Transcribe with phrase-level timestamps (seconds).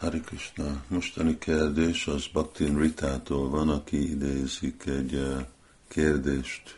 [0.00, 5.44] Hari Krishna, mostani kérdés az Bhaktin Ritától van, aki idézik egy eh,
[5.88, 6.76] kérdést,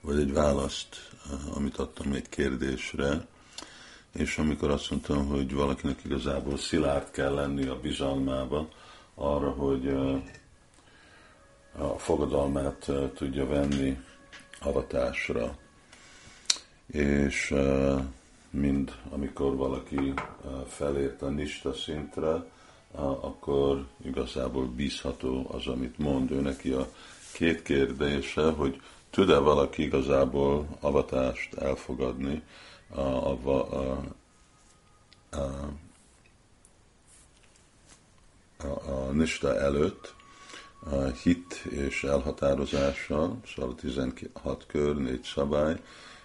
[0.00, 3.26] vagy egy választ, eh, amit adtam egy kérdésre,
[4.12, 8.68] és amikor azt mondtam, hogy valakinek igazából szilárd kell lenni a bizalmába,
[9.14, 10.22] arra, hogy eh,
[11.92, 14.00] a fogadalmát tudja venni
[14.60, 15.56] avatásra.
[16.86, 17.54] És
[18.50, 20.14] mind amikor valaki
[20.66, 22.44] felért a nista szintre,
[23.20, 26.30] akkor igazából bízható az, amit mond.
[26.30, 26.88] Ő neki a
[27.32, 32.42] két kérdése, hogy tud-e valaki igazából avatást elfogadni
[32.94, 34.02] a, a, a,
[35.30, 35.72] a,
[38.58, 40.14] a, a nista előtt,
[40.90, 45.76] a hit és elhatározással, szóval 16 kör, négy szabály,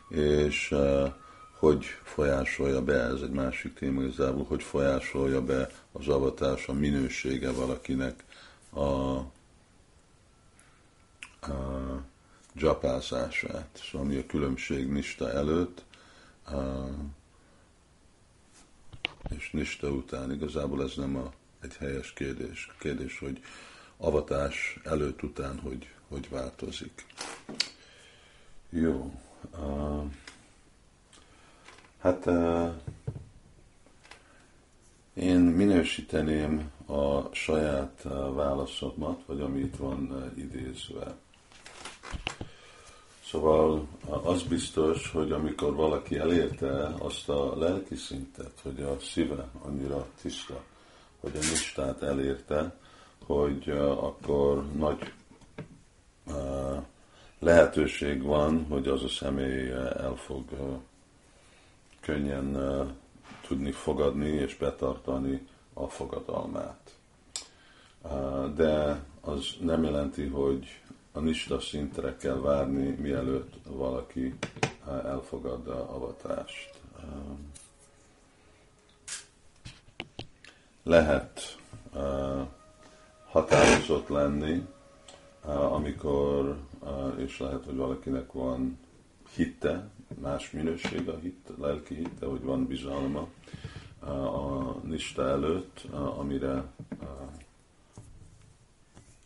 [0.09, 1.13] és uh,
[1.59, 7.51] hogy folyásolja be, ez egy másik téma igazából, hogy folyásolja be az avatás a minősége
[7.51, 8.23] valakinek
[8.69, 9.25] a, a
[12.53, 13.81] dzsapázását.
[13.91, 15.83] Szóval mi a különbség Nista előtt
[16.45, 16.53] a,
[19.35, 20.31] és Nista után.
[20.31, 22.69] Igazából ez nem a, egy helyes kérdés.
[22.79, 23.43] Kérdés, hogy
[23.97, 27.05] avatás előtt után hogy, hogy változik.
[28.69, 29.13] Jó.
[29.57, 30.03] Uh,
[32.05, 32.29] Hát
[35.13, 38.01] én minősíteném a saját
[38.33, 41.15] válaszomat, vagy amit van idézve.
[43.23, 43.87] Szóval
[44.23, 50.63] az biztos, hogy amikor valaki elérte azt a lelki szintet, hogy a szíve annyira tiszta,
[51.19, 52.75] hogy a nistát elérte,
[53.25, 53.69] hogy
[53.99, 55.13] akkor nagy
[57.39, 60.43] lehetőség van, hogy az a személy el fog
[62.05, 62.57] könnyen
[63.47, 66.95] tudni fogadni és betartani a fogadalmát.
[68.55, 70.81] De az nem jelenti, hogy
[71.11, 74.35] a nista szintre kell várni, mielőtt valaki
[74.85, 76.73] elfogadja avatást.
[80.83, 81.57] Lehet
[83.29, 84.67] határozott lenni,
[85.69, 86.57] amikor,
[87.17, 88.79] és lehet, hogy valakinek van
[89.35, 89.89] hitte,
[90.21, 93.27] más minőség a hit, lelki hitte, hogy van bizalma
[93.99, 96.63] a nista előtt, amire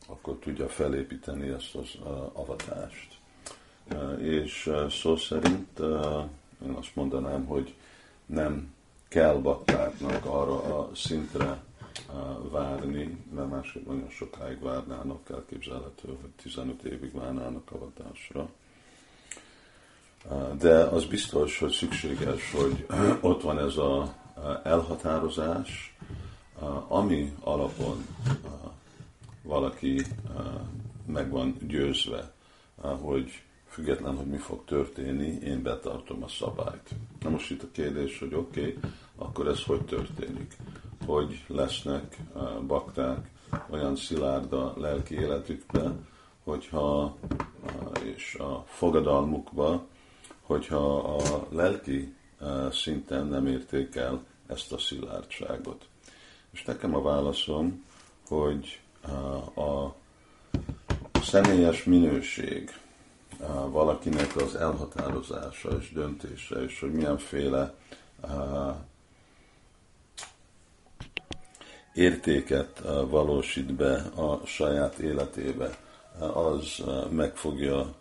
[0.07, 1.97] akkor tudja felépíteni ezt az
[2.33, 3.17] avatást.
[4.17, 5.79] És szó szerint
[6.63, 7.75] én azt mondanám, hogy
[8.25, 8.73] nem
[9.07, 11.63] kell baktáknak arra a szintre
[12.51, 18.49] várni, mert másképp nagyon sokáig várnának, elképzelhető, hogy 15 évig várnának avatásra
[20.57, 22.85] de az biztos, hogy szükséges, hogy
[23.21, 24.15] ott van ez a
[24.63, 25.97] elhatározás,
[26.87, 28.05] ami alapon
[29.43, 30.01] valaki
[31.05, 32.31] meg van győzve,
[33.01, 36.89] hogy független, hogy mi fog történni, én betartom a szabályt.
[37.21, 38.77] Na most itt a kérdés, hogy oké, okay,
[39.15, 40.57] akkor ez hogy történik?
[41.05, 42.17] Hogy lesznek
[42.67, 43.29] bakták
[43.69, 46.07] olyan szilárd a lelki életükben,
[46.43, 47.15] hogyha
[48.03, 49.85] és a fogadalmukba
[50.49, 55.85] hogyha a lelki eh, szinten nem érték el ezt a szilárdságot.
[56.51, 57.85] És nekem a válaszom,
[58.27, 59.95] hogy eh, a
[61.21, 62.71] személyes minőség,
[63.39, 67.73] eh, valakinek az elhatározása és döntése, és hogy milyenféle
[71.93, 75.77] értéket valósít be a saját életébe,
[76.33, 77.95] az meg fogja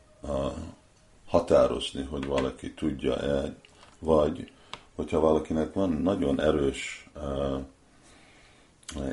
[1.28, 3.54] határozni, hogy valaki tudja-e,
[3.98, 4.50] vagy
[4.94, 7.08] hogyha valakinek van nagyon erős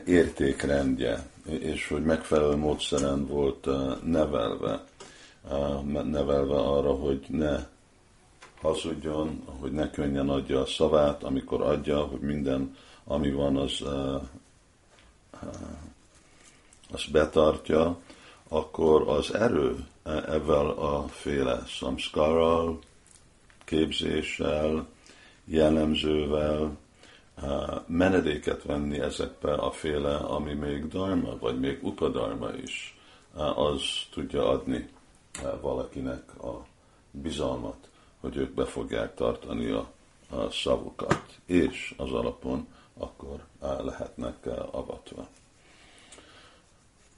[0.06, 3.68] értékrendje, és hogy megfelelő módszeren volt
[4.04, 4.84] nevelve,
[6.04, 7.68] nevelve arra, hogy ne
[8.62, 13.84] hazudjon, hogy ne könnyen adja a szavát, amikor adja, hogy minden, ami van, az,
[16.92, 17.98] az betartja,
[18.48, 22.80] akkor az erő ezzel a féle szamszkarral,
[23.64, 24.88] képzéssel,
[25.46, 26.78] jellemzővel,
[27.86, 32.98] menedéket venni ezekbe a féle, ami még dharma, vagy még upadarma is,
[33.56, 33.82] az
[34.12, 34.90] tudja adni
[35.62, 36.66] valakinek a
[37.12, 39.92] bizalmat, hogy ők be fogják tartani a,
[40.30, 42.68] a szavukat, és az alapon
[42.98, 45.28] akkor lehetnek avatva.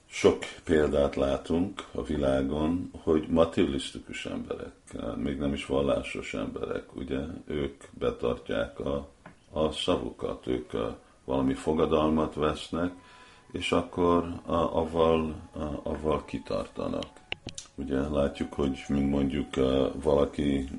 [0.09, 4.73] Sok példát látunk a világon, hogy materialisztikus emberek,
[5.15, 9.09] még nem is vallásos emberek, ugye, ők betartják a,
[9.51, 12.91] a szavukat, ők a, valami fogadalmat vesznek,
[13.51, 15.35] és akkor avval,
[15.83, 17.07] avval kitartanak.
[17.75, 19.55] Ugye látjuk, hogy mint mondjuk
[20.01, 20.69] valaki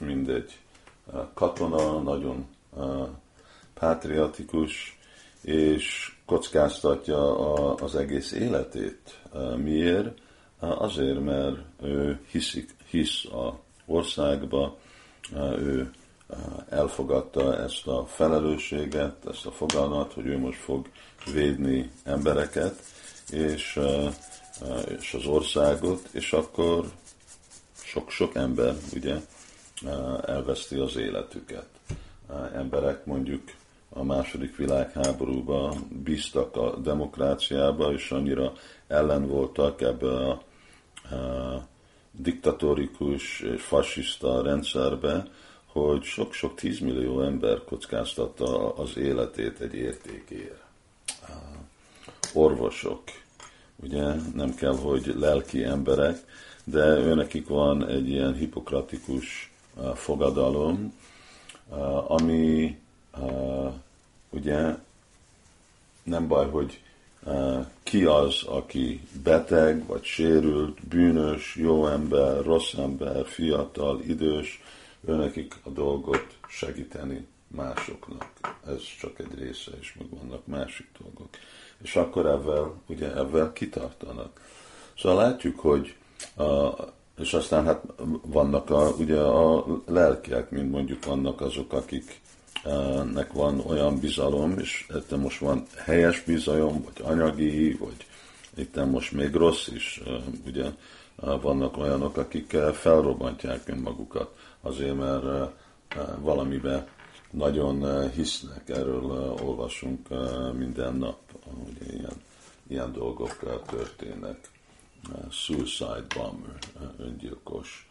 [0.00, 0.58] mindegy
[1.34, 2.46] katona, nagyon
[3.74, 4.98] patriotikus,
[5.42, 7.34] és kockáztatja
[7.74, 9.20] az egész életét.
[9.56, 10.18] Miért?
[10.58, 14.78] Azért, mert ő hiszik, hisz a országba,
[15.58, 15.90] ő
[16.68, 20.88] elfogadta ezt a felelősséget, ezt a fogalmat, hogy ő most fog
[21.32, 22.82] védni embereket,
[23.30, 23.80] és,
[24.98, 26.90] és az országot, és akkor
[27.82, 29.16] sok-sok ember ugye
[30.26, 31.68] elveszti az életüket.
[32.54, 33.42] Emberek mondjuk
[33.90, 38.52] a második világháborúban bíztak a demokráciába, és annyira
[38.86, 41.66] ellen voltak ebbe a, a
[42.12, 45.26] diktatórikus és fasiszta rendszerbe,
[45.66, 50.62] hogy sok-sok tízmillió ember kockáztatta az életét egy értékért.
[52.34, 53.02] Orvosok,
[53.76, 56.16] ugye nem kell, hogy lelki emberek,
[56.64, 59.52] de őnekik van egy ilyen hipokratikus
[59.94, 60.94] fogadalom,
[62.06, 62.78] ami
[64.30, 64.76] ugye
[66.02, 66.80] nem baj, hogy
[67.82, 74.62] ki az, aki beteg, vagy sérült, bűnös, jó ember, rossz ember, fiatal, idős,
[75.06, 78.30] őnekik a dolgot segíteni másoknak.
[78.66, 81.28] Ez csak egy része, és meg vannak másik dolgok.
[81.82, 84.40] És akkor ebben, ugye ebben kitartanak.
[84.98, 85.96] Szóval látjuk, hogy
[86.36, 86.72] a,
[87.18, 87.82] és aztán hát
[88.22, 91.72] vannak a, ugye a lelkiek, mint mondjuk vannak azok,
[92.68, 98.06] akiknek van olyan bizalom, és itt most van helyes bizalom, vagy anyagi, vagy
[98.56, 100.02] itt most még rossz is,
[100.46, 100.70] ugye
[101.16, 105.52] vannak olyanok, akik felrobbantják önmagukat azért, mert
[106.20, 106.88] valamibe
[107.30, 110.08] nagyon hisznek, erről olvasunk
[110.52, 112.22] minden nap, hogy ilyen,
[112.68, 114.50] ilyen dolgok történnek.
[115.30, 116.58] Suicide bomber,
[116.98, 117.90] öngyilkos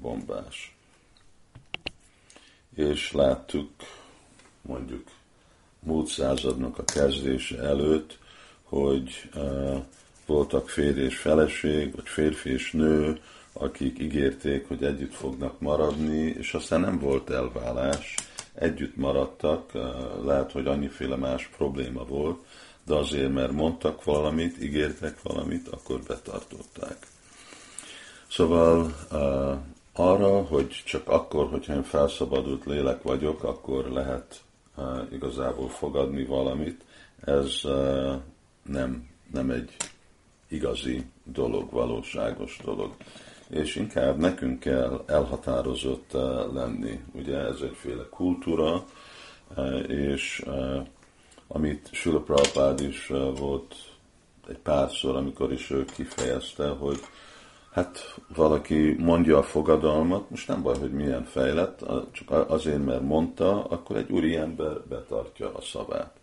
[0.00, 0.76] bombás.
[2.74, 3.70] És láttuk,
[4.62, 5.08] mondjuk
[5.80, 8.18] múlt századnak a kezdése előtt,
[8.62, 9.30] hogy
[10.26, 13.20] voltak férj és feleség, vagy férfi és nő,
[13.52, 18.14] akik ígérték, hogy együtt fognak maradni, és aztán nem volt elválás,
[18.54, 19.72] együtt maradtak,
[20.24, 22.44] lehet, hogy annyiféle más probléma volt,
[22.84, 27.06] de azért, mert mondtak valamit, ígértek valamit, akkor betartották.
[28.28, 28.94] Szóval
[29.92, 34.40] arra, hogy csak akkor, hogyha én felszabadult lélek vagyok, akkor lehet
[35.12, 36.84] igazából fogadni valamit,
[37.24, 37.60] ez
[38.62, 39.76] nem, nem egy
[40.48, 42.94] igazi dolog, valóságos dolog
[43.50, 46.12] és inkább nekünk kell elhatározott
[46.52, 47.00] lenni.
[47.12, 48.84] Ugye ez egyféle kultúra,
[49.86, 50.44] és
[51.48, 53.06] amit Sula Prabhupád is
[53.36, 53.74] volt
[54.48, 56.98] egy párszor, amikor is ő kifejezte, hogy
[57.70, 63.64] hát valaki mondja a fogadalmat, most nem baj, hogy milyen fejlett, csak azért, mert mondta,
[63.64, 66.20] akkor egy úri ember betartja a szavát.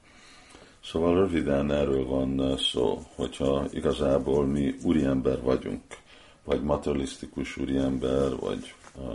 [0.83, 5.81] Szóval röviden erről van szó, hogyha igazából mi úriember vagyunk,
[6.43, 9.13] vagy materialisztikus úriember, vagy uh,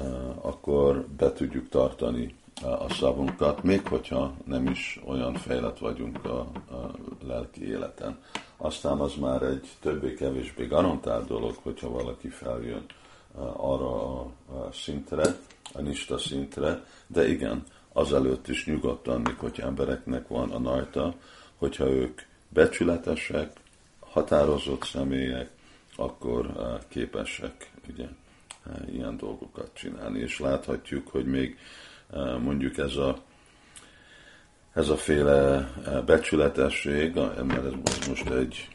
[0.00, 6.38] uh, akkor be tudjuk tartani a szavunkat, még hogyha nem is olyan fejlett vagyunk a,
[6.70, 6.90] a
[7.26, 8.18] lelki életen.
[8.56, 12.84] Aztán az már egy többé-kevésbé garantált dolog, hogyha valaki feljön
[13.56, 14.32] arra a
[14.72, 15.36] szintre,
[15.72, 21.14] a nista szintre, de igen, azelőtt is nyugodtan, hogyha embereknek van a najta,
[21.56, 23.52] hogyha ők becsületesek,
[24.00, 25.50] határozott személyek,
[25.96, 28.06] akkor eh, képesek ugye,
[28.66, 30.18] eh, ilyen dolgokat csinálni.
[30.18, 31.58] És láthatjuk, hogy még
[32.42, 33.16] mondjuk ez a
[34.72, 35.72] ez a féle
[36.06, 37.72] becsületesség, mert ez
[38.08, 38.68] most egy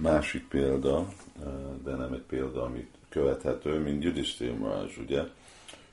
[0.00, 1.08] másik példa,
[1.84, 5.22] de nem egy példa, amit követhető, mint Judisztér Marázs, ugye?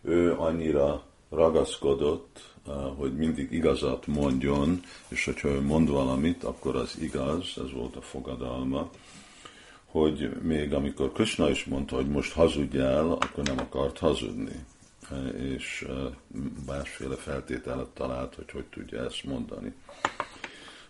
[0.02, 2.54] Ő annyira ragaszkodott,
[2.98, 8.02] hogy mindig igazat mondjon, és hogyha ő mond valamit, akkor az igaz, ez volt a
[8.02, 8.90] fogadalma,
[9.86, 14.66] hogy még amikor Krishna is mondta, hogy most hazudjál, akkor nem akart hazudni.
[15.38, 15.88] És
[16.66, 19.74] másféle feltételet talált, hogy hogy tudja ezt mondani.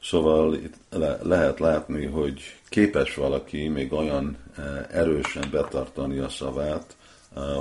[0.03, 4.37] Szóval itt le, lehet látni, hogy képes valaki még olyan
[4.89, 6.95] erősen betartani a szavát,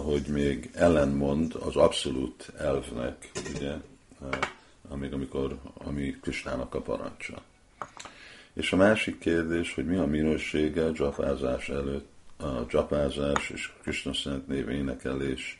[0.05, 3.73] hogy még ellenmond az abszolút elvnek, ugye,
[4.89, 7.43] amíg amikor, ami Krisnának a parancsa.
[8.53, 14.15] És a másik kérdés, hogy mi a minősége a dzsapázás előtt, a dzsapázás és Krishna
[14.15, 15.60] szent név énekelés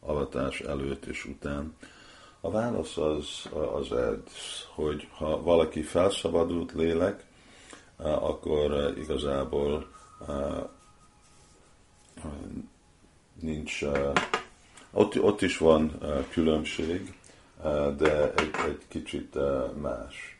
[0.00, 1.76] avatás előtt és után.
[2.40, 4.30] A válasz az, az egy,
[4.74, 7.24] hogy ha valaki felszabadult lélek,
[7.96, 9.86] akkor igazából
[13.40, 13.82] nincs,
[14.90, 15.98] ott, ott is van
[16.30, 17.18] különbség,
[17.96, 19.38] de egy, egy kicsit
[19.80, 20.38] más.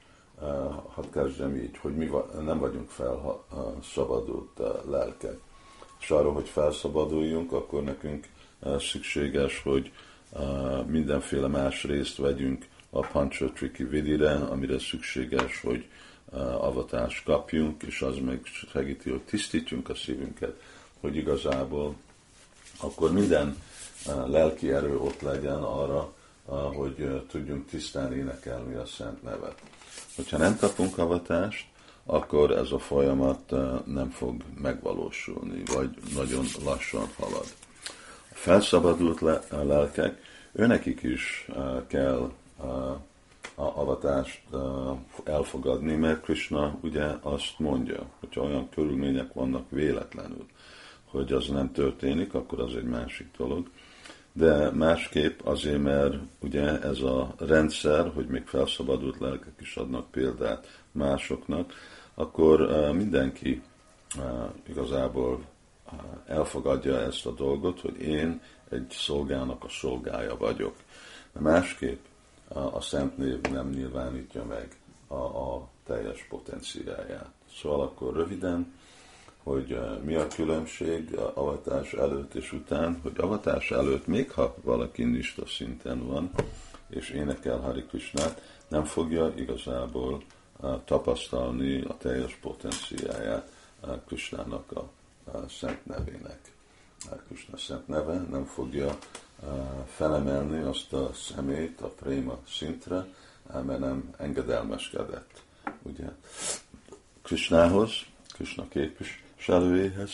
[0.88, 5.38] Hadd kezdjem így, hogy mi nem vagyunk felszabadult lelkek.
[6.00, 8.26] És arra, hogy felszabaduljunk, akkor nekünk
[8.78, 9.92] szükséges, hogy
[10.86, 15.86] mindenféle más részt vegyünk a Panchatriki Vidire, amire szükséges, hogy
[16.58, 18.40] avatást kapjunk, és az meg
[18.72, 20.60] segíti, hogy tisztítjunk a szívünket,
[21.00, 21.94] hogy igazából
[22.80, 23.62] akkor minden
[24.26, 26.14] lelki erő ott legyen arra,
[26.74, 29.62] hogy tudjunk tisztán énekelni a Szent nevet.
[30.16, 31.66] Hogyha nem kapunk avatást,
[32.04, 33.50] akkor ez a folyamat
[33.86, 37.46] nem fog megvalósulni, vagy nagyon lassan halad.
[38.36, 41.48] A felszabadult lelkek, őnekik is
[41.86, 42.32] kell
[43.54, 44.42] a avatást
[45.24, 50.46] elfogadni, mert Krishna ugye azt mondja, hogyha olyan körülmények vannak véletlenül,
[51.04, 53.70] hogy az nem történik, akkor az egy másik dolog.
[54.32, 60.82] De másképp azért, mert ugye ez a rendszer, hogy még felszabadult lelkek is adnak példát
[60.92, 61.72] másoknak,
[62.14, 63.62] akkor mindenki
[64.68, 65.40] igazából
[66.26, 68.40] elfogadja ezt a dolgot, hogy én
[68.70, 70.76] egy szolgának a szolgája vagyok.
[71.32, 72.04] De másképp
[72.48, 74.76] a szent név nem nyilvánítja meg
[75.06, 77.30] a, a teljes potenciáját.
[77.60, 78.74] Szóval akkor röviden,
[79.42, 85.04] hogy eh, mi a különbség avatás előtt és után, hogy avatás előtt, még ha valaki
[85.04, 86.30] nista szinten van,
[86.88, 90.22] és énekel Hari Krishnát, nem fogja igazából
[90.62, 93.52] eh, tapasztalni a teljes potenciáját
[93.84, 94.88] eh, Krishnának a
[95.48, 96.40] szent nevének.
[97.26, 98.98] Krishna szent neve nem fogja
[99.86, 103.06] felemelni azt a szemét a préma szintre,
[103.52, 105.42] mert nem engedelmeskedett.
[105.82, 106.06] Ugye
[107.22, 107.90] Krishnához,
[108.28, 110.10] Krishna képviselőjéhez,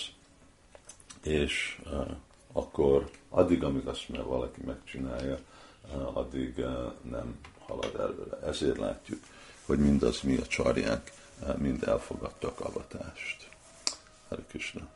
[1.23, 2.11] és uh,
[2.53, 5.39] akkor addig, amíg azt mert valaki megcsinálja,
[6.13, 6.65] addig
[7.03, 8.39] nem halad előre.
[8.47, 9.21] Ezért látjuk,
[9.67, 11.13] hogy mindaz mi a csarják,
[11.57, 13.49] mind elfogadtak avatást.
[14.29, 14.89] Hare Krishna.